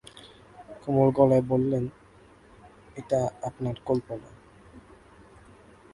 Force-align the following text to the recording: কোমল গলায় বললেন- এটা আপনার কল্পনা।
কোমল 0.81 1.09
গলায় 1.11 1.41
বললেন- 1.41 1.93
এটা 2.95 3.19
আপনার 3.41 3.75
কল্পনা। 3.85 4.29